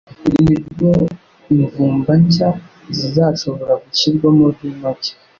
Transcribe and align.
Nibwo 0.43 0.89
imvumba 1.53 2.11
nshya 2.23 2.49
zizashobora 2.97 3.73
gushyirwamo 3.83 4.45
vino 4.57 4.89
nshya. 4.97 5.13